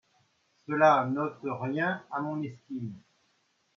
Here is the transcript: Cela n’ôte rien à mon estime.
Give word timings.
Cela 0.65 1.05
n’ôte 1.05 1.37
rien 1.61 2.03
à 2.09 2.21
mon 2.21 2.41
estime. 2.41 2.91